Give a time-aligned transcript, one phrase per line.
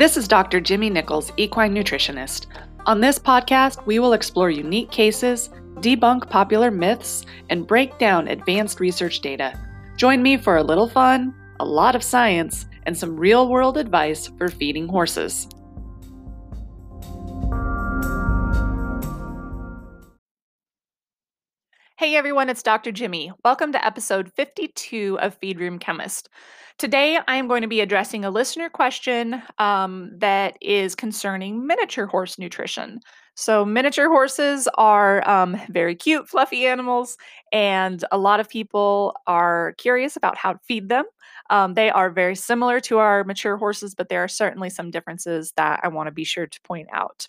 [0.00, 0.62] This is Dr.
[0.62, 2.46] Jyme Nichols, equine nutritionist.
[2.86, 8.80] On this podcast, we will explore unique cases, debunk popular myths, and break down advanced
[8.80, 9.52] research data.
[9.98, 14.28] Join me for a little fun, a lot of science, and some real world advice
[14.38, 15.46] for feeding horses.
[21.98, 22.90] Hey everyone, it's Dr.
[22.90, 23.32] Jyme.
[23.44, 26.30] Welcome to episode 52 of Feed Room Chemist.
[26.80, 32.06] Today I am going to be addressing a listener question um, that is concerning miniature
[32.06, 33.00] horse nutrition.
[33.34, 37.18] So, miniature horses are um, very cute, fluffy animals,
[37.52, 41.04] and a lot of people are curious about how to feed them.
[41.50, 45.52] Um, they are very similar to our mature horses, but there are certainly some differences
[45.58, 47.28] that I want to be sure to point out.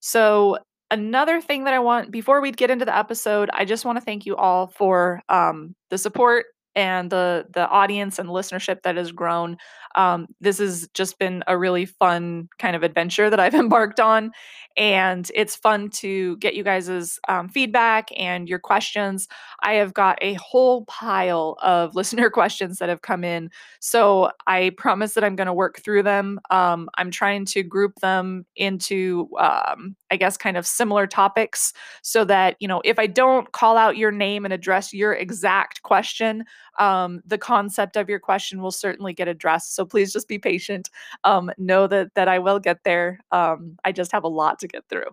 [0.00, 0.58] So,
[0.90, 4.04] another thing that I want before we get into the episode, I just want to
[4.04, 6.44] thank you all for um, the support
[6.76, 9.56] and the the audience and listenership that has grown.
[9.96, 14.32] Um, this has just been a really fun kind of adventure that I've embarked on,
[14.76, 19.28] and it's fun to get you guys' um, feedback and your questions.
[19.62, 23.50] I have got a whole pile of listener questions that have come in,
[23.80, 26.40] so I promise that I'm going to work through them.
[26.50, 31.72] Um, I'm trying to group them into, um, I guess, kind of similar topics,
[32.02, 35.82] so that you know if I don't call out your name and address your exact
[35.82, 36.44] question,
[36.78, 39.74] um, the concept of your question will certainly get addressed.
[39.74, 40.90] So please just be patient.
[41.24, 43.20] Um, know that that I will get there.
[43.30, 45.10] Um, I just have a lot to get through.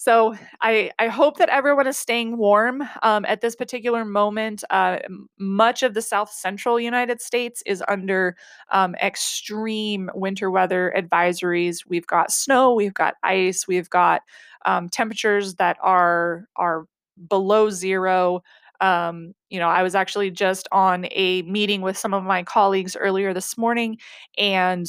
[0.00, 4.64] So I, I hope that everyone is staying warm um, at this particular moment.
[4.70, 4.96] Uh,
[5.38, 8.34] much of the south central United States is under
[8.70, 11.84] um, extreme winter weather advisories.
[11.86, 14.22] We've got snow, we've got ice, we've got
[14.64, 16.86] um, temperatures that are are
[17.28, 18.42] below zero.
[18.80, 22.96] Um, you know, I was actually just on a meeting with some of my colleagues
[22.96, 23.98] earlier this morning.
[24.38, 24.86] And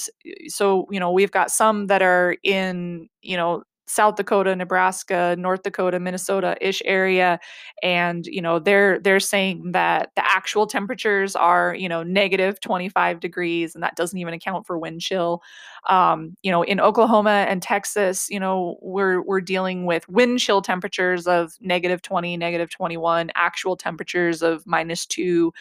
[0.48, 5.64] so, you know, we've got some that are in, you know, South Dakota, Nebraska, North
[5.64, 7.40] Dakota, Minnesota-ish area
[7.84, 13.20] and you know they're they're saying that the actual temperatures are you know negative 25
[13.20, 15.42] degrees and that doesn't even account for wind chill.
[15.90, 20.62] Um, you know in Oklahoma and Texas, you know we're we're dealing with wind chill
[20.62, 25.52] temperatures of negative 20, negative 21, actual temperatures of minus 2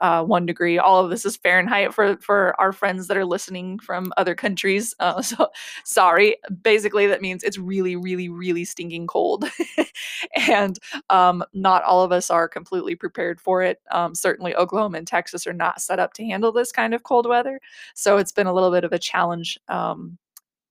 [0.00, 0.78] uh, one degree.
[0.78, 4.94] All of this is Fahrenheit for for our friends that are listening from other countries.
[5.00, 5.48] Uh, so
[5.84, 6.36] sorry.
[6.62, 9.44] Basically, that means it's really, really, really stinking cold,
[10.48, 10.78] and
[11.10, 13.80] um, not all of us are completely prepared for it.
[13.90, 17.26] Um, certainly, Oklahoma and Texas are not set up to handle this kind of cold
[17.26, 17.60] weather,
[17.94, 19.58] so it's been a little bit of a challenge.
[19.68, 20.18] Um,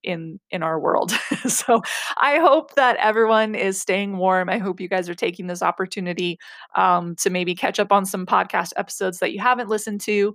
[0.03, 1.11] in in our world.
[1.47, 1.81] so
[2.17, 4.49] I hope that everyone is staying warm.
[4.49, 6.39] I hope you guys are taking this opportunity
[6.75, 10.33] um, to maybe catch up on some podcast episodes that you haven't listened to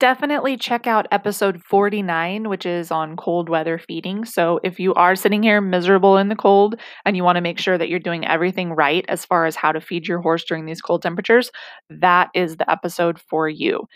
[0.00, 4.24] definitely check out episode 49, which is on cold weather feeding.
[4.24, 6.74] So, if you are sitting here miserable in the cold
[7.04, 9.70] and you want to make sure that you're doing everything right as far as how
[9.72, 11.52] to feed your horse during these cold temperatures,
[11.90, 13.86] that is the episode for you.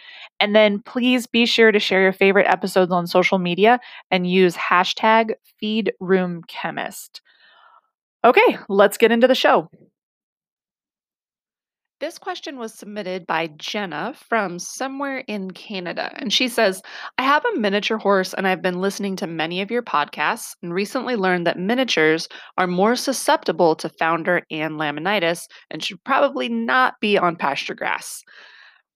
[0.40, 4.56] And then please be sure to share your favorite episodes on social media and use
[4.56, 5.32] hashtag
[5.62, 7.20] feedroomchemist.
[8.24, 9.68] Okay, let's get into the show.
[12.00, 16.12] This question was submitted by Jenna from somewhere in Canada.
[16.16, 16.82] And she says,
[17.18, 20.74] I have a miniature horse and I've been listening to many of your podcasts and
[20.74, 22.28] recently learned that miniatures
[22.58, 28.24] are more susceptible to founder and laminitis and should probably not be on pasture grass.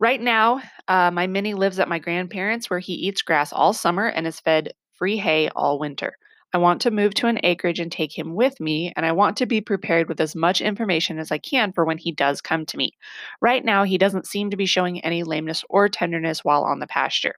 [0.00, 4.06] Right now, uh, my mini lives at my grandparents' where he eats grass all summer
[4.06, 6.14] and is fed free hay all winter.
[6.52, 9.36] I want to move to an acreage and take him with me, and I want
[9.38, 12.64] to be prepared with as much information as I can for when he does come
[12.66, 12.92] to me.
[13.40, 16.86] Right now, he doesn't seem to be showing any lameness or tenderness while on the
[16.86, 17.34] pasture.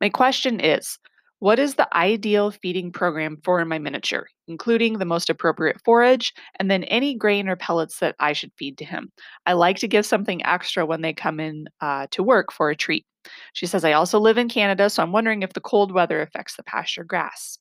[0.00, 0.98] My question is
[1.42, 6.70] what is the ideal feeding program for my miniature, including the most appropriate forage and
[6.70, 9.10] then any grain or pellets that I should feed to him?
[9.44, 12.76] I like to give something extra when they come in uh, to work for a
[12.76, 13.06] treat.
[13.54, 16.54] She says, I also live in Canada, so I'm wondering if the cold weather affects
[16.54, 17.58] the pasture grass.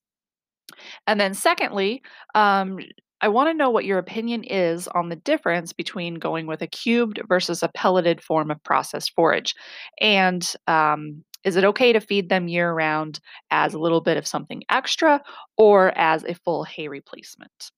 [1.07, 2.01] And then, secondly,
[2.35, 2.79] um,
[3.21, 6.67] I want to know what your opinion is on the difference between going with a
[6.67, 9.53] cubed versus a pelleted form of processed forage.
[9.99, 13.19] And um, is it okay to feed them year round
[13.51, 15.21] as a little bit of something extra
[15.57, 17.71] or as a full hay replacement?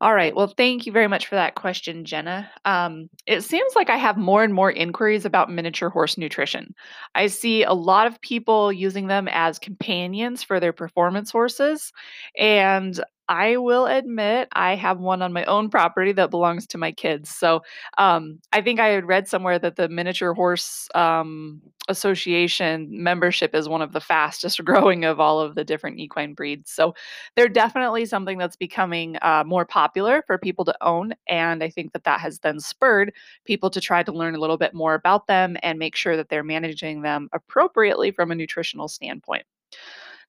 [0.00, 0.34] All right.
[0.34, 2.50] Well, thank you very much for that question, Jenna.
[2.64, 6.74] Um, it seems like I have more and more inquiries about miniature horse nutrition.
[7.14, 11.92] I see a lot of people using them as companions for their performance horses.
[12.38, 16.92] And I will admit I have one on my own property that belongs to my
[16.92, 17.30] kids.
[17.30, 17.62] So
[17.96, 23.68] um, I think I had read somewhere that the miniature horse um, association membership is
[23.68, 26.70] one of the fastest growing of all of the different equine breeds.
[26.70, 26.94] So
[27.34, 31.14] they're definitely something that's becoming uh, more popular for people to own.
[31.28, 33.12] And I think that that has then spurred
[33.44, 36.28] people to try to learn a little bit more about them and make sure that
[36.28, 39.44] they're managing them appropriately from a nutritional standpoint.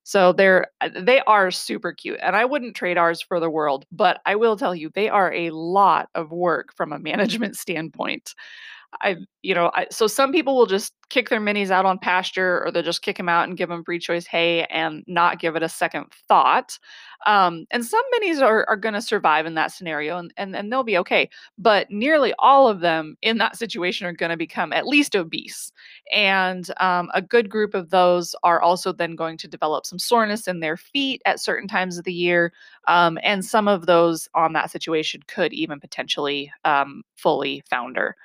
[0.08, 3.86] So they're uh, they are super cute and I wouldn't trade ours for the world,
[3.92, 8.36] but I will tell you they are a lot of work from a management standpoint.
[9.02, 12.64] I, you know, I, so some people will just kick their minis out on pasture
[12.66, 15.56] or they'll just kick them out and give them free choice hay and not give
[15.56, 16.80] it a second thought.
[17.26, 20.72] Um, and some minis are, are going to survive in that scenario and, and, and
[20.72, 21.30] they'll be okay.
[21.58, 25.72] But nearly all of them in that situation are going to become at least obese.
[26.14, 30.48] And um, a good group of those are also then going to develop some soreness
[30.48, 32.52] in their feet at certain times of the year.
[32.88, 38.16] Um, and some of those on that situation could even potentially um, fully founder.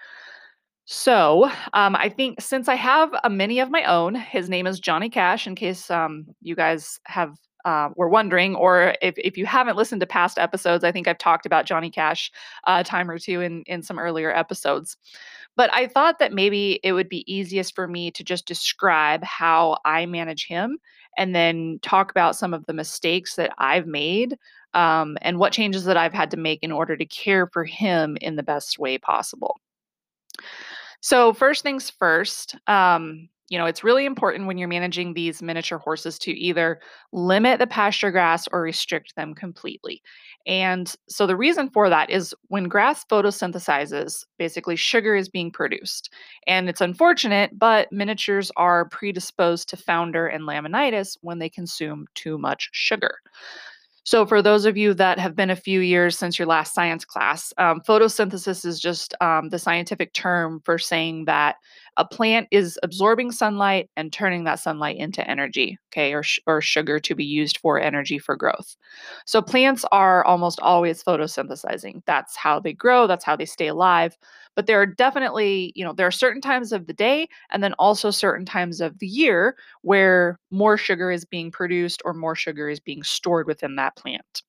[0.93, 4.81] So, um, I think since I have a mini of my own, his name is
[4.81, 9.47] Johnny Cash, in case um, you guys have uh, were wondering, or if, if you
[9.47, 12.33] haven't listened to past episodes, I think I've talked about Johnny Cash
[12.67, 14.97] a time or two in, in some earlier episodes.
[15.55, 19.79] But I thought that maybe it would be easiest for me to just describe how
[19.85, 20.79] I manage him
[21.17, 24.37] and then talk about some of the mistakes that I've made
[24.75, 28.19] um, and what changes that I've had to make in order to care for him
[28.21, 29.61] in the best way possible.
[31.01, 35.79] So, first things first, um, you know, it's really important when you're managing these miniature
[35.79, 36.81] horses to either
[37.13, 40.03] limit the pasture grass or restrict them completely.
[40.47, 46.13] And so, the reason for that is when grass photosynthesizes, basically sugar is being produced.
[46.47, 52.39] And it's unfortunate, but miniatures are predisposed to founder and laminitis when they consume too
[52.39, 53.19] much sugar.
[54.05, 57.05] So, for those of you that have been a few years since your last science
[57.05, 61.57] class, um, photosynthesis is just um, the scientific term for saying that
[61.97, 66.99] a plant is absorbing sunlight and turning that sunlight into energy, okay, or, or sugar
[67.01, 68.77] to be used for energy for growth.
[69.27, 72.03] So, plants are almost always photosynthesizing.
[72.07, 74.17] That's how they grow, that's how they stay alive.
[74.57, 77.73] But there are definitely, you know, there are certain times of the day and then
[77.75, 82.69] also certain times of the year where more sugar is being produced or more sugar
[82.69, 84.43] is being stored within that plant.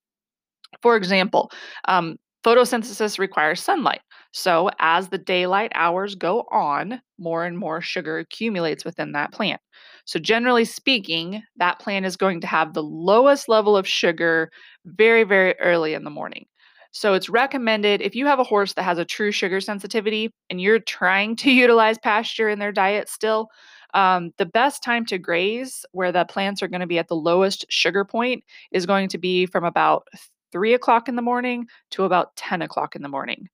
[0.82, 1.52] For example,
[1.88, 4.02] um, photosynthesis requires sunlight.
[4.32, 9.62] So, as the daylight hours go on, more and more sugar accumulates within that plant.
[10.06, 14.52] So, generally speaking, that plant is going to have the lowest level of sugar
[14.86, 16.46] very, very early in the morning.
[16.92, 20.60] So it's recommended if you have a horse that has a true sugar sensitivity and
[20.60, 23.48] you're trying to utilize pasture in their diet still,
[23.94, 27.16] um, the best time to graze where the plants are going to be at the
[27.16, 30.08] lowest sugar point is going to be from about
[30.52, 33.48] three o'clock in the morning to about 10 o'clock in the morning.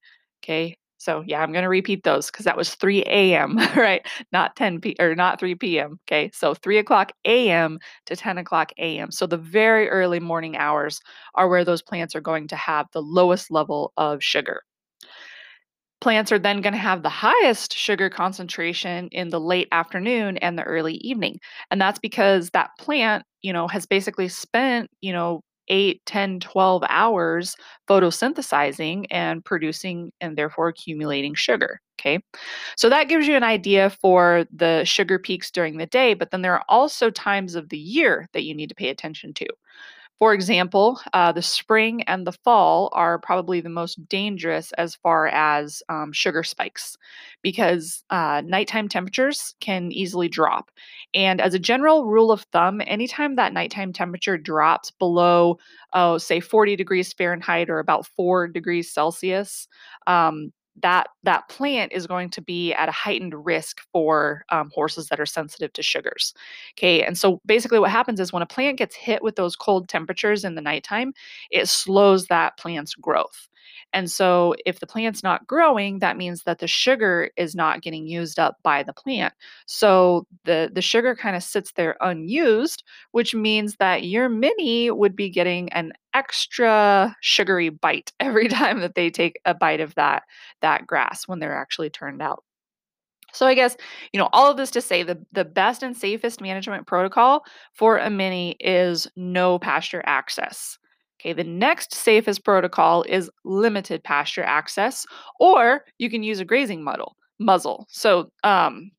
[0.44, 0.78] Okay.
[0.98, 3.58] So yeah, I'm going to repeat those because that was 3 a.m.
[3.76, 6.00] right, not 10 p or not 3 p.m.
[6.08, 7.80] Okay, so 3 o'clock a.m.
[8.08, 9.12] to 10 o'clock a.m.
[9.12, 11.00] So the very early morning hours
[11.36, 14.64] are where those plants are going to have the lowest level of sugar.
[16.00, 20.58] Plants are then going to have the highest sugar concentration in the late afternoon and
[20.58, 21.40] the early evening.
[21.72, 26.84] And that's because that plant, you know, has basically spent, you know, 8, 10, 12
[26.90, 27.56] hours
[27.88, 31.82] photosynthesizing and producing and therefore accumulating sugar.
[32.00, 32.20] Okay.
[32.76, 36.44] So that gives you an idea for the sugar peaks during the day, but then
[36.44, 39.48] there are also times of the year that you need to pay attention to.
[40.20, 45.28] For example, uh, the spring and the fall are probably the most dangerous as far
[45.28, 46.98] as um, sugar spikes
[47.44, 50.72] because uh, nighttime temperatures can easily drop.
[51.14, 55.60] And as a general rule of thumb, anytime that nighttime temperature drops below,
[55.94, 59.68] oh, say 40 degrees Fahrenheit or about 4 degrees Celsius,
[60.08, 65.08] um, that that plant is going to be at a heightened risk for um, horses
[65.10, 66.34] that are sensitive to sugars.
[66.78, 69.90] Okay, and so basically what happens is when a plant gets hit with those cold
[69.90, 71.14] temperatures in the nighttime,
[71.52, 73.47] it slows that plant's growth.
[73.94, 78.08] And so if the plant's not growing, that means that the sugar is not getting
[78.08, 79.34] used up by the plant.
[79.66, 85.16] So the the sugar kind of sits there unused, which means that your mini would
[85.16, 90.24] be getting an extra sugary bite every time that they take a bite of that
[90.62, 92.44] that grass when they're actually turned out.
[93.34, 93.76] So I guess,
[94.14, 97.98] you know, all of this to say the the best and safest management protocol for
[97.98, 100.78] a mini is no pasture access.
[101.20, 105.06] Okay, the next safest protocol is limited pasture access,
[105.40, 107.88] or you can use a grazing muddle, muzzle.
[107.90, 108.92] So um,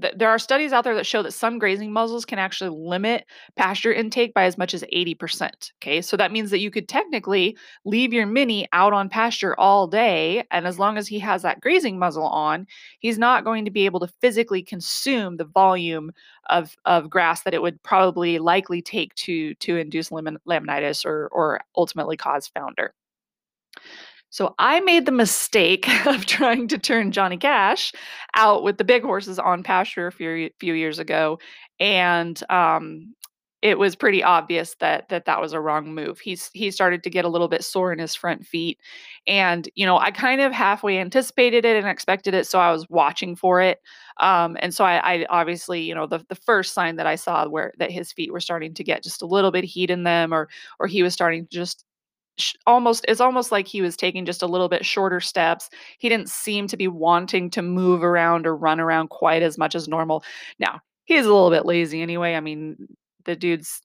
[0.00, 3.26] Th- there are studies out there that show that some grazing muzzles can actually limit
[3.56, 5.72] pasture intake by as much as 80%.
[5.82, 9.88] Okay, so that means that you could technically leave your mini out on pasture all
[9.88, 12.66] day, and as long as he has that grazing muzzle on,
[13.00, 16.12] he's not going to be able to physically consume the volume
[16.48, 21.28] of, of grass that it would probably likely take to to induce lam- laminitis or
[21.32, 22.94] or ultimately cause founder.
[24.30, 27.92] So I made the mistake of trying to turn Johnny Cash
[28.34, 31.38] out with the big horses on pasture a few, few years ago,
[31.80, 33.14] and um,
[33.62, 36.20] it was pretty obvious that that that was a wrong move.
[36.20, 38.78] He's he started to get a little bit sore in his front feet,
[39.26, 42.86] and you know I kind of halfway anticipated it and expected it, so I was
[42.90, 43.80] watching for it.
[44.18, 47.48] Um, and so I, I obviously you know the the first sign that I saw
[47.48, 50.32] where that his feet were starting to get just a little bit heat in them,
[50.34, 51.84] or or he was starting to just
[52.66, 55.70] almost it's almost like he was taking just a little bit shorter steps.
[55.98, 59.74] He didn't seem to be wanting to move around or run around quite as much
[59.74, 60.22] as normal.
[60.58, 62.34] Now, he's a little bit lazy anyway.
[62.34, 62.76] I mean,
[63.24, 63.80] the dude's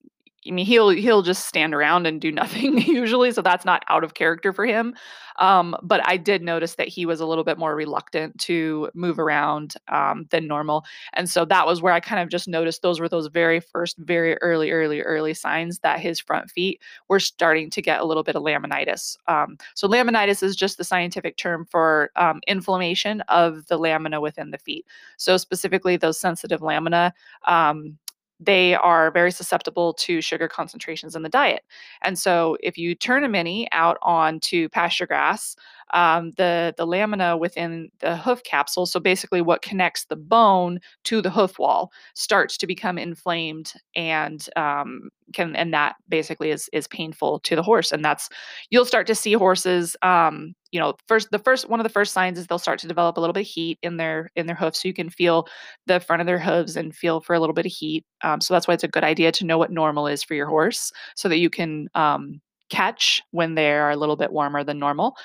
[0.48, 4.04] I mean, he'll he'll just stand around and do nothing usually, so that's not out
[4.04, 4.96] of character for him.
[5.38, 9.20] Um, but I did notice that he was a little bit more reluctant to move
[9.20, 10.84] around um, than normal,
[11.14, 13.98] and so that was where I kind of just noticed those were those very first,
[14.00, 18.24] very early, early, early signs that his front feet were starting to get a little
[18.24, 19.18] bit of laminitis.
[19.28, 24.50] Um, so laminitis is just the scientific term for um, inflammation of the lamina within
[24.50, 24.88] the feet.
[25.18, 27.14] So specifically, those sensitive lamina
[27.46, 27.98] um,
[28.42, 31.64] they are very susceptible to sugar concentrations in the diet.
[32.02, 35.56] And so if you turn a mini out onto pasture grass,
[35.94, 41.22] um, the the lamina within the hoof capsule, so basically what connects the bone to
[41.22, 46.88] the hoof wall, starts to become inflamed, and um, can and that basically is is
[46.88, 47.92] painful to the horse.
[47.92, 48.30] And that's
[48.70, 49.96] you'll start to see horses.
[50.02, 52.88] Um, you know, first the first one of the first signs is they'll start to
[52.88, 55.48] develop a little bit of heat in their in their hoofs, so you can feel
[55.88, 58.06] the front of their hooves and feel for a little bit of heat.
[58.24, 60.48] Um, so that's why it's a good idea to know what normal is for your
[60.48, 64.80] horse, so that you can um, catch when they are a little bit warmer than
[64.80, 65.16] normal.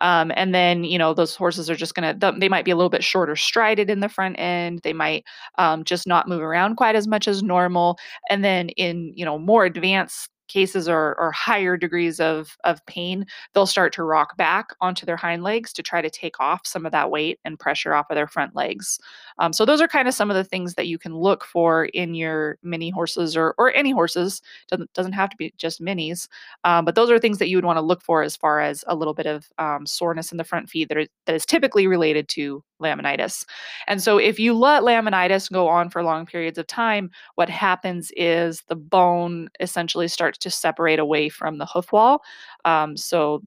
[0.00, 2.90] Um, and then, you know, those horses are just to, they might be a little
[2.90, 4.80] bit shorter strided in the front end.
[4.82, 5.24] They might
[5.58, 7.98] um, just not move around quite as much as normal.
[8.30, 13.26] And then in, you know, more advanced cases or, or higher degrees of, of pain,
[13.52, 16.86] they'll start to rock back onto their hind legs to try to take off some
[16.86, 18.98] of that weight and pressure off of their front legs.
[19.38, 21.86] Um, so those are kind of some of the things that you can look for
[21.86, 24.40] in your mini horses or, or any horses.
[24.68, 26.28] Doesn't, doesn't have to be just minis,
[26.64, 28.84] um, but those are things that you would want to look for as far as
[28.86, 31.86] a little bit of um, soreness in the front feet that, are, that is typically
[31.86, 33.44] related to laminitis.
[33.86, 38.10] And so if you let laminitis go on for long periods of time, what happens
[38.16, 42.22] is the bone essentially starts to separate away from the hoof wall.
[42.64, 43.42] Um, so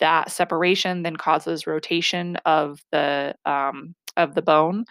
[0.00, 4.84] that separation then causes rotation of the um, of the bone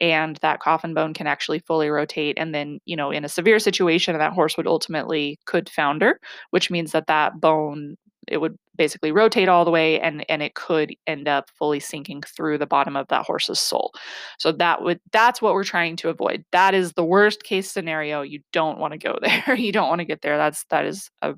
[0.00, 3.58] and that coffin bone can actually fully rotate and then you know in a severe
[3.58, 6.18] situation that horse would ultimately could founder
[6.50, 7.96] which means that that bone
[8.28, 12.22] it would basically rotate all the way and and it could end up fully sinking
[12.22, 13.92] through the bottom of that horse's sole
[14.38, 16.44] so that would that's what we're trying to avoid.
[16.52, 18.22] That is the worst case scenario.
[18.22, 19.56] You don't want to go there.
[19.56, 20.36] You don't want to get there.
[20.36, 21.34] That's that is a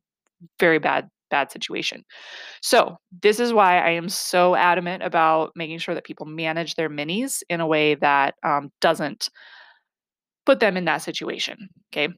[0.58, 2.04] very bad bad situation.
[2.62, 6.90] So this is why i am so adamant about making sure that people manage their
[6.90, 9.28] minis in a way that um, doesn't
[10.46, 12.12] put them in that situation okay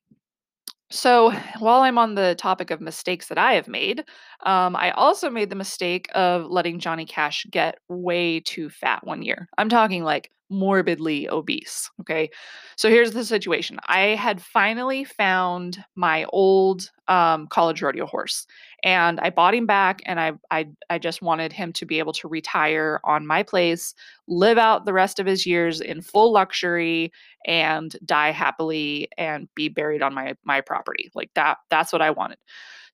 [0.91, 4.01] so, while I'm on the topic of mistakes that I have made,
[4.45, 9.23] um, I also made the mistake of letting Johnny Cash get way too fat one
[9.23, 9.49] year.
[9.59, 11.91] I'm talking like morbidly obese.
[12.01, 12.31] Okay.
[12.77, 18.47] So, here's the situation I had finally found my old um, college rodeo horse,
[18.83, 22.13] and I bought him back, and I, I, I just wanted him to be able
[22.15, 23.95] to retire on my place,
[24.29, 27.13] live out the rest of his years in full luxury,
[27.47, 31.11] and die happily and be buried on my my property.
[31.15, 32.39] Like that that's what I wanted.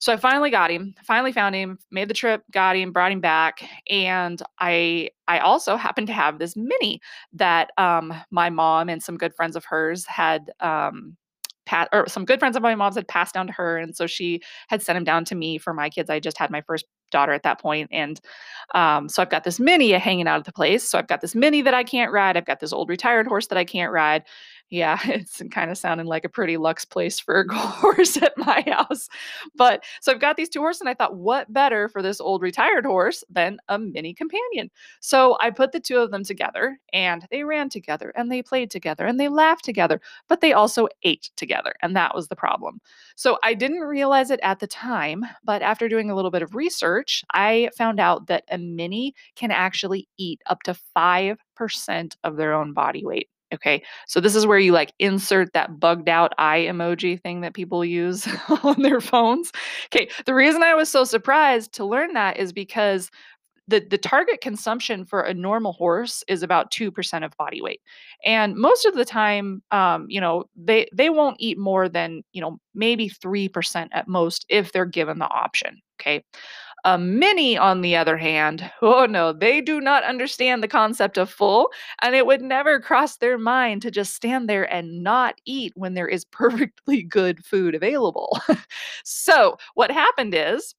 [0.02, 3.20] So I finally got him, finally found him, made the trip, got him, brought him
[3.20, 7.00] back, and I I also happened to have this mini
[7.34, 11.16] that um my mom and some good friends of hers had um
[11.66, 14.08] Pat, or some good friends of my mom's had passed down to her, and so
[14.08, 16.10] she had sent him down to me for my kids.
[16.10, 18.20] I just had my first daughter at that point, and
[18.74, 20.88] um, so I've got this mini hanging out at the place.
[20.88, 22.36] So I've got this mini that I can't ride.
[22.36, 24.24] I've got this old retired horse that I can't ride,
[24.72, 28.64] yeah, it's kind of sounding like a pretty luxe place for a horse at my
[28.66, 29.08] house.
[29.54, 32.42] But so I've got these two horses, and I thought, what better for this old
[32.42, 34.70] retired horse than a mini companion?
[35.00, 38.70] So I put the two of them together, and they ran together, and they played
[38.70, 41.74] together, and they laughed together, but they also ate together.
[41.82, 42.80] And that was the problem.
[43.14, 46.54] So I didn't realize it at the time, but after doing a little bit of
[46.54, 51.36] research, I found out that a mini can actually eat up to 5%
[52.24, 53.28] of their own body weight.
[53.52, 57.54] Okay, so this is where you like insert that bugged out eye emoji thing that
[57.54, 58.26] people use
[58.62, 59.52] on their phones.
[59.94, 63.10] Okay, the reason I was so surprised to learn that is because
[63.68, 67.80] the the target consumption for a normal horse is about 2% of body weight
[68.24, 72.40] and most of the time um, you know they they won't eat more than you
[72.40, 76.24] know maybe 3% at most if they're given the option okay
[76.84, 78.70] a mini on the other hand.
[78.82, 81.70] Oh no they do not understand the concept of full
[82.00, 85.94] and it would never cross their mind to just stand there and not eat when
[85.94, 88.38] there is perfectly good food available.
[89.04, 90.74] So what happened is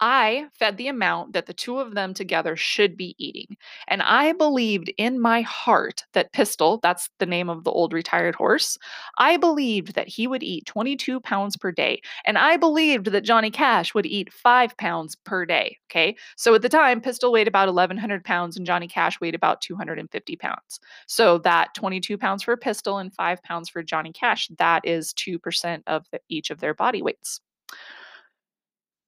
[0.00, 3.56] I fed the amount that the two of them together should be eating.
[3.88, 8.34] And I believed in my heart that Pistol, that's the name of the old retired
[8.34, 8.76] horse,
[9.18, 12.00] I believed that he would eat 22 pounds per day.
[12.24, 15.78] And I believed that Johnny Cash would eat five pounds per day.
[15.90, 16.16] Okay.
[16.36, 20.36] So at the time, Pistol weighed about 1,100 pounds and Johnny Cash weighed about 250
[20.36, 20.80] pounds.
[21.06, 25.82] So that 22 pounds for Pistol and five pounds for Johnny Cash, that is 2%
[25.86, 27.40] of the, each of their body weights.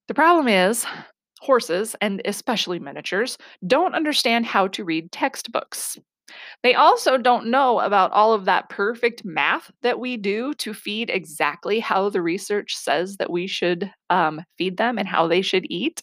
[0.09, 0.87] The problem is,
[1.41, 3.37] horses, and especially miniatures,
[3.67, 5.99] don't understand how to read textbooks.
[6.63, 11.09] They also don't know about all of that perfect math that we do to feed
[11.09, 15.67] exactly how the research says that we should um, feed them and how they should
[15.71, 16.03] eat.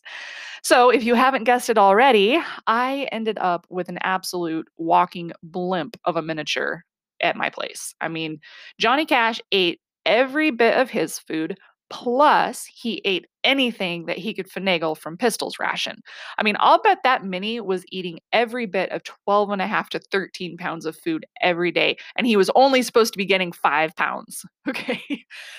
[0.64, 5.98] So, if you haven't guessed it already, I ended up with an absolute walking blimp
[6.06, 6.84] of a miniature
[7.22, 7.94] at my place.
[8.02, 8.40] I mean,
[8.80, 11.56] Johnny Cash ate every bit of his food
[11.90, 16.02] Plus, he ate anything that he could finagle from Pistol's ration.
[16.38, 19.90] I mean, I'll bet that Mini was eating every bit of 12 and a half
[19.92, 23.52] to 13 pounds of food every day, and he was only supposed to be getting
[23.54, 24.46] five pounds.
[24.68, 25.00] Okay.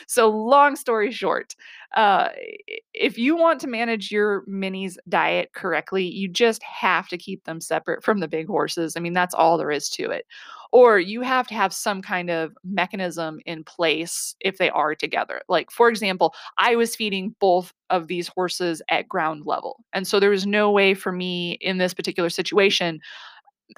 [0.08, 1.54] so, long story short,
[1.94, 2.28] uh,
[2.92, 7.60] if you want to manage your Mini's diet correctly, you just have to keep them
[7.60, 8.96] separate from the big horses.
[8.96, 10.26] I mean, that's all there is to it
[10.72, 15.40] or you have to have some kind of mechanism in place if they are together.
[15.48, 19.84] Like, for example, I was feeding both of these horses at ground level.
[19.92, 23.00] And so there was no way for me in this particular situation,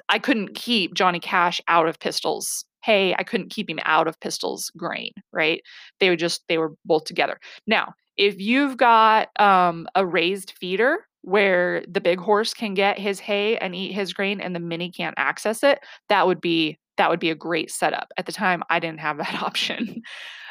[0.07, 2.65] I couldn't keep Johnny Cash out of Pistol's.
[2.83, 5.61] hay, I couldn't keep him out of Pistol's grain, right?
[5.99, 7.39] They would just, they were both together.
[7.67, 13.19] Now, if you've got um, a raised feeder where the big horse can get his
[13.19, 17.09] hay and eat his grain and the mini can't access it, that would be that
[17.09, 18.11] would be a great setup.
[18.17, 20.01] At the time, I didn't have that option.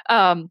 [0.08, 0.50] um,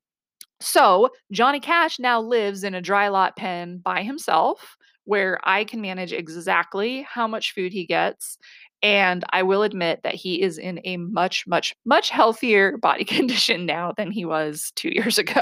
[0.59, 4.75] so Johnny Cash now lives in a dry lot pen by himself
[5.07, 8.37] where I can manage exactly how much food he gets.
[8.83, 13.65] And I will admit that he is in a much, much, much healthier body condition
[13.65, 15.41] now than he was two years ago.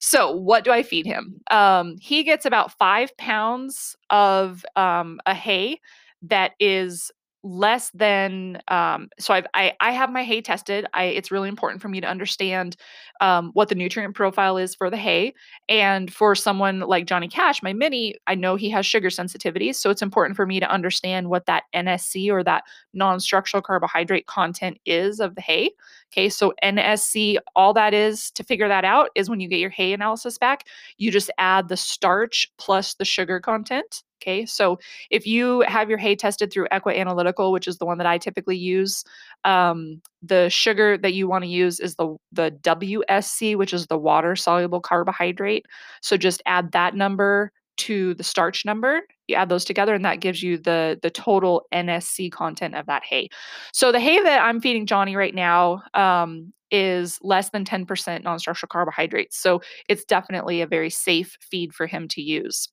[0.00, 1.40] so, what do I feed him?
[1.52, 5.80] Um, he gets about five pounds of um, a hay
[6.22, 7.12] that is
[7.48, 10.86] less than um, so I've, I I have my hay tested.
[10.92, 12.76] I it's really important for me to understand
[13.20, 15.34] um, what the nutrient profile is for the hay,
[15.68, 19.88] and for someone like Johnny Cash, my mini, I know he has sugar sensitivities, so
[19.90, 25.18] it's important for me to understand what that NSC or that non-structural carbohydrate content is
[25.18, 25.70] of the hay.
[26.12, 29.70] Okay, so NSC, all that is to figure that out is when you get your
[29.70, 30.66] hay analysis back,
[30.98, 34.78] you just add the starch plus the sugar content Okay, so
[35.10, 38.56] if you have your hay tested through Equi-Analytical, which is the one that I typically
[38.56, 39.04] use,
[39.44, 43.98] um, the sugar that you want to use is the the WSC, which is the
[43.98, 45.66] water soluble carbohydrate.
[46.02, 49.02] So just add that number to the starch number.
[49.28, 53.04] You add those together, and that gives you the the total NSC content of that
[53.04, 53.28] hay.
[53.72, 58.68] So the hay that I'm feeding Johnny right now um, is less than 10% non-structural
[58.68, 59.38] carbohydrates.
[59.38, 62.68] So it's definitely a very safe feed for him to use.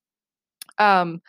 [0.77, 1.21] Um,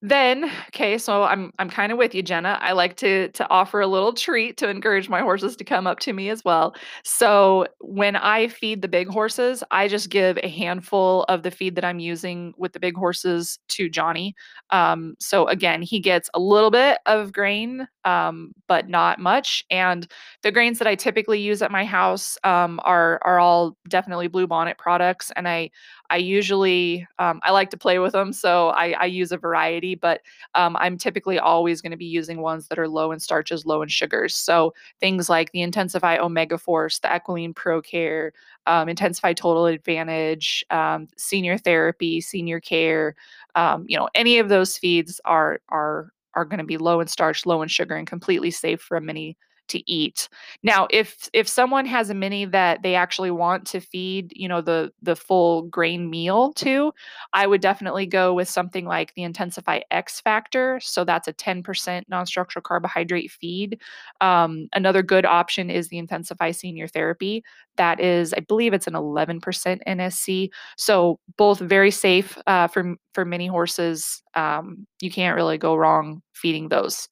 [0.00, 2.56] then, okay, so I'm I'm kind of with you, Jenna.
[2.60, 5.98] I like to to offer a little treat to encourage my horses to come up
[6.00, 6.76] to me as well.
[7.02, 11.74] So when I feed the big horses, I just give a handful of the feed
[11.74, 14.36] that I'm using with the big horses to Johnny.
[14.70, 19.64] Um, so again, he gets a little bit of grain, um, but not much.
[19.68, 20.06] And
[20.44, 24.78] the grains that I typically use at my house um, are are all definitely bluebonnet
[24.78, 25.70] products, and I
[26.10, 29.94] I usually um, I like to play with them, so I, I use a variety.
[29.94, 30.22] But
[30.54, 33.82] um, I'm typically always going to be using ones that are low in starches, low
[33.82, 34.34] in sugars.
[34.34, 38.32] So things like the Intensify Omega Force, the EquiLine Pro Care,
[38.66, 43.14] um, Intensify Total Advantage, um, Senior Therapy, Senior Care.
[43.54, 47.08] Um, you know, any of those feeds are are are going to be low in
[47.08, 49.36] starch, low in sugar, and completely safe for a mini
[49.68, 50.28] to eat.
[50.62, 54.60] Now, if if someone has a mini that they actually want to feed, you know,
[54.60, 56.92] the the full grain meal to,
[57.32, 60.80] I would definitely go with something like the Intensify X Factor.
[60.80, 63.80] So that's a 10% non-structural carbohydrate feed.
[64.20, 67.44] Um, another good option is the Intensify Senior Therapy.
[67.78, 69.40] That is, I believe it's an 11%
[69.86, 70.50] NSC.
[70.76, 74.22] So both very safe uh, for for mini horses.
[74.34, 77.08] Um, you can't really go wrong feeding those.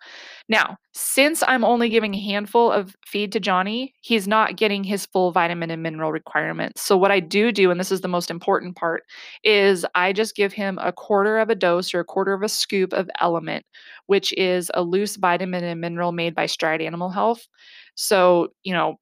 [0.49, 5.07] Now, since I'm only giving a handful of feed to Johnny, he's not getting his
[5.07, 6.83] full vitamin and mineral requirements.
[6.83, 9.03] So, what I do do, and this is the most important part,
[9.43, 12.49] is I just give him a quarter of a dose or a quarter of a
[12.49, 13.67] scoop of Element,
[14.07, 17.49] which is a loose vitamin and mineral made by Stride Animal Health.
[17.97, 19.01] So, you know,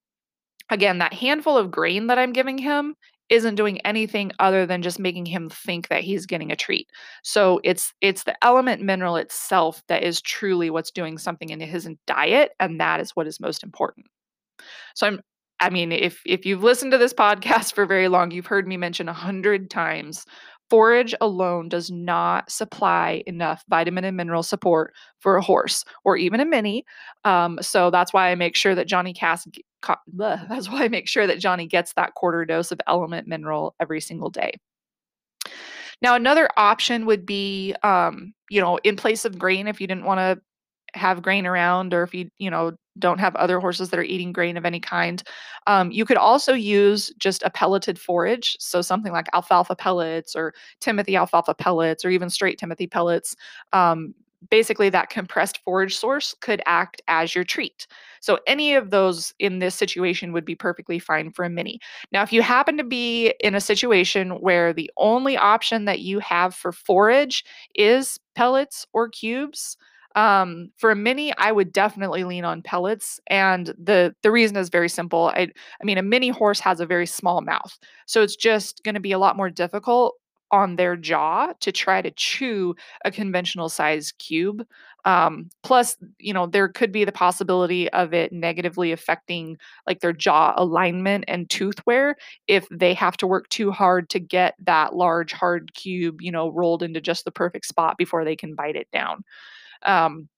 [0.70, 2.94] again, that handful of grain that I'm giving him
[3.30, 6.88] isn't doing anything other than just making him think that he's getting a treat.
[7.22, 11.88] So it's it's the element mineral itself that is truly what's doing something in his
[12.06, 14.06] diet and that is what is most important.
[14.94, 15.20] So I'm
[15.60, 18.76] I mean if if you've listened to this podcast for very long, you've heard me
[18.76, 20.26] mention a hundred times
[20.70, 26.40] forage alone does not supply enough vitamin and mineral support for a horse or even
[26.40, 26.84] a mini.
[27.24, 29.46] Um, so that's why I make sure that Johnny Cass
[30.12, 34.00] that's why I make sure that Johnny gets that quarter dose of element mineral every
[34.00, 34.54] single day.
[36.02, 40.04] Now, another option would be, um, you know, in place of grain, if you didn't
[40.04, 43.98] want to have grain around or if you, you know, don't have other horses that
[43.98, 45.22] are eating grain of any kind,
[45.66, 48.56] um, you could also use just a pelleted forage.
[48.60, 53.34] So something like alfalfa pellets or Timothy alfalfa pellets or even straight Timothy pellets.
[53.72, 54.14] Um,
[54.50, 57.86] basically that compressed forage source could act as your treat.
[58.20, 61.80] So any of those in this situation would be perfectly fine for a mini.
[62.12, 66.18] Now, if you happen to be in a situation where the only option that you
[66.20, 69.76] have for forage is pellets or cubes,
[70.16, 74.68] um, for a mini, I would definitely lean on pellets, and the the reason is
[74.68, 75.32] very simple.
[75.34, 75.48] I
[75.80, 77.76] I mean, a mini horse has a very small mouth,
[78.06, 80.14] so it's just going to be a lot more difficult
[80.54, 84.64] on their jaw to try to chew a conventional size cube.
[85.04, 90.14] Um, plus, you know, there could be the possibility of it negatively affecting like their
[90.14, 92.16] jaw alignment and tooth wear
[92.48, 96.48] if they have to work too hard to get that large hard cube, you know,
[96.50, 99.24] rolled into just the perfect spot before they can bite it down.
[99.84, 100.28] Um,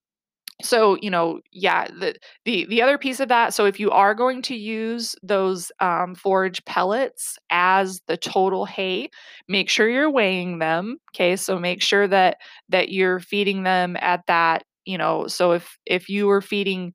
[0.62, 2.14] so you know yeah the
[2.46, 6.14] the the other piece of that so if you are going to use those um,
[6.14, 9.08] forage pellets as the total hay
[9.48, 11.36] make sure you're weighing them okay?
[11.36, 12.38] So make sure that
[12.70, 16.94] that you're feeding them at that you know so if if you were feeding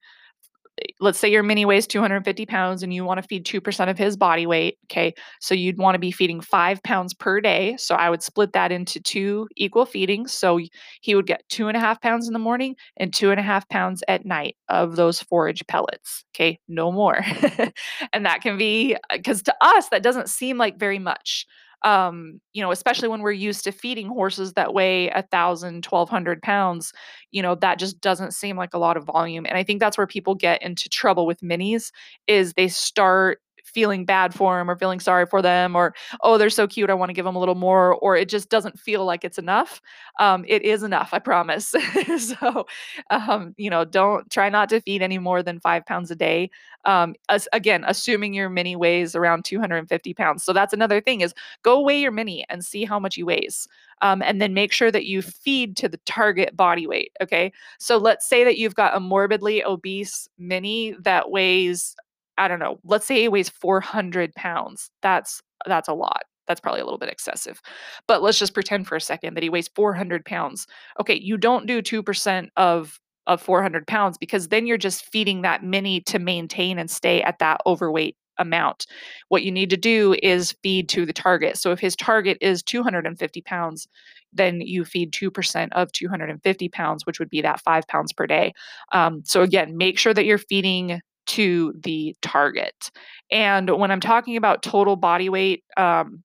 [1.00, 4.16] let's say your mini weighs 250 pounds and you want to feed 2% of his
[4.18, 4.78] body weight.
[4.86, 5.14] Okay.
[5.40, 7.76] So you'd want to be feeding five pounds per day.
[7.78, 10.32] So I would split that into two equal feedings.
[10.32, 10.60] So
[11.02, 13.44] he would get two and a half pounds in the morning and two and a
[13.44, 16.24] half pounds at night of those forage pellets.
[16.36, 16.60] Okay.
[16.68, 17.24] No more.
[18.14, 21.46] and that can be uh, because to us, that doesn't seem like very much
[21.84, 26.10] um, you know, especially when we're used to feeding horses that weigh a thousand, twelve
[26.10, 26.94] hundred pounds,
[27.32, 29.46] you know, that just doesn't seem like a lot of volume.
[29.46, 31.92] And I think that's where people get into trouble with minis
[32.28, 36.50] is they start feeling bad for them or feeling sorry for them or oh they're
[36.50, 39.06] so cute i want to give them a little more or it just doesn't feel
[39.06, 39.82] like it's enough
[40.20, 41.74] um, it is enough i promise.
[42.22, 42.66] So
[43.10, 46.50] um, you know don't try not to feed any more than five pounds a day
[46.86, 50.44] um, as, again assuming your mini weighs around 250 pounds.
[50.44, 53.68] So that's another thing is go weigh your mini and see how much he weighs
[54.02, 57.52] um, and then make sure that you feed to the target body weight okay?
[57.80, 61.96] So let's say that you've got a morbidly obese mini that weighs
[62.38, 64.90] I don't know, let's say he weighs 400 pounds.
[65.02, 66.24] That's that's a lot.
[66.48, 67.62] That's probably a little bit excessive.
[68.08, 70.68] But let's just pretend for a second that he weighs 400 pounds.
[71.00, 75.64] Okay, you don't do 2% of of 400 pounds because then you're just feeding that
[75.64, 78.88] mini to maintain and stay at that overweight amount.
[79.30, 81.58] What you need to do is feed to the target.
[81.58, 83.88] So if his target is 250 pounds,
[84.34, 88.54] then you feed 2% of 250 pounds, which would be that five pounds per day.
[88.92, 92.92] Um, so again, make sure that you're feeding to the target.
[93.32, 96.24] And when I'm talking about total body weight, um,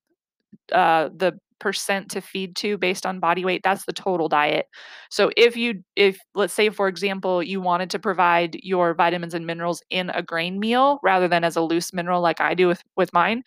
[0.72, 4.66] uh, the percent to feed to based on body weight that's the total diet
[5.10, 9.46] so if you if let's say for example you wanted to provide your vitamins and
[9.46, 12.82] minerals in a grain meal rather than as a loose mineral like i do with
[12.96, 13.42] with mine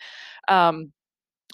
[0.48, 0.92] um,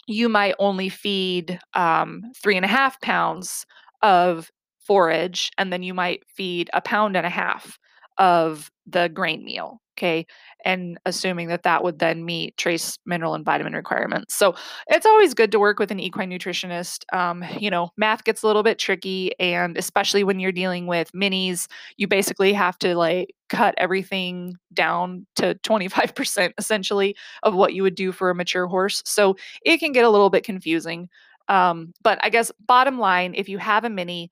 [0.07, 3.67] you might only feed um, three and a half pounds
[4.03, 7.79] of forage and then you might feed a pound and a half
[8.19, 9.81] of the grain meal.
[9.99, 10.27] Okay.
[10.63, 14.35] And assuming that that would then meet trace mineral and vitamin requirements.
[14.35, 14.55] So
[14.89, 17.05] it's always good to work with an equine nutritionist.
[17.15, 19.33] Um, you know, math gets a little bit tricky.
[19.41, 25.27] And especially when you're dealing with minis, you basically have to like cut everything down
[25.37, 29.03] to 25% essentially of what you would do for a mature horse.
[29.07, 31.09] So it can get a little bit confusing.
[31.49, 34.31] Um, but I guess bottom line, if you have a mini,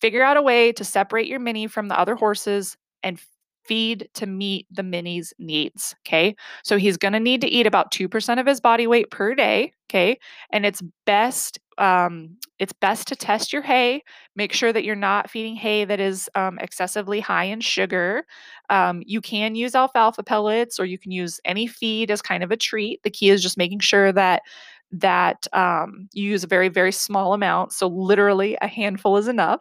[0.00, 3.20] figure out a way to separate your mini from the other horses and
[3.64, 5.94] feed to meet the mini's needs.
[6.06, 6.34] Okay.
[6.64, 9.72] So he's going to need to eat about 2% of his body weight per day.
[9.88, 10.18] Okay.
[10.50, 14.02] And it's best, um, it's best to test your hay.
[14.34, 18.24] Make sure that you're not feeding hay that is um, excessively high in sugar.
[18.70, 22.50] Um, you can use alfalfa pellets or you can use any feed as kind of
[22.50, 23.02] a treat.
[23.02, 24.42] The key is just making sure that
[24.92, 27.72] that um, you use a very, very small amount.
[27.72, 29.60] So, literally, a handful is enough.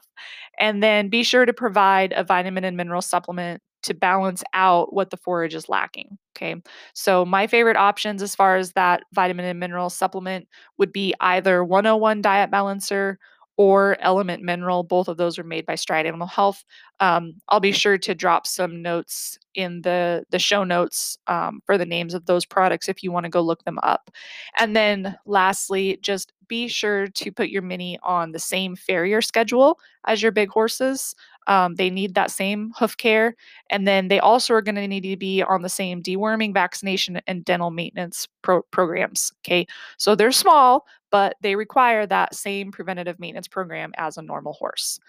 [0.60, 5.10] And then be sure to provide a vitamin and mineral supplement to balance out what
[5.10, 6.17] the forage is lacking.
[6.38, 6.56] Okay.
[6.94, 11.63] So, my favorite options as far as that vitamin and mineral supplement would be either
[11.63, 13.17] 101 Diet Balancer
[13.58, 14.84] or Element Mineral.
[14.84, 16.64] Both of those are made by Stride Animal Health.
[17.00, 21.78] Um, I'll be sure to drop some notes in the the show notes um, for
[21.78, 24.10] the names of those products if you want to go look them up.
[24.58, 29.80] And then lastly, just be sure to put your mini on the same farrier schedule
[30.06, 31.16] as your big horses.
[31.47, 33.36] Um, they need that same hoof care.
[33.69, 37.21] And then they also are going to need to be on the same deworming, vaccination,
[37.27, 39.32] and dental maintenance pro- programs.
[39.45, 39.65] Okay.
[39.97, 44.99] So they're small, but they require that same preventative maintenance program as a normal horse.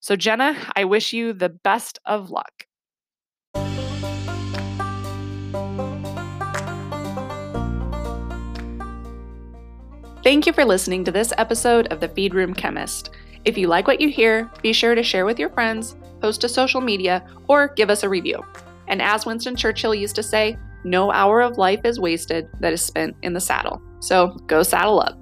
[0.00, 2.66] So, Jenna, I wish you the best of luck.
[10.22, 13.08] Thank you for listening to this episode of The Feed Room Chemist.
[13.44, 16.48] If you like what you hear, be sure to share with your friends, post to
[16.48, 18.44] social media, or give us a review.
[18.88, 22.82] And as Winston Churchill used to say, no hour of life is wasted that is
[22.82, 23.80] spent in the saddle.
[24.00, 25.18] So go saddle up.